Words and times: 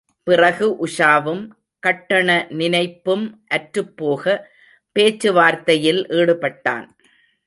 பிறகு 0.23 0.87
உஷாவும், 0.87 1.49
கட்டண 1.79 2.45
நினைப்பும் 2.49 3.45
அற்றுப்போக 3.47 4.45
பேச்சு 4.91 5.33
வார்த்தையில் 5.33 6.01
ஈடுபட்டான். 6.09 6.87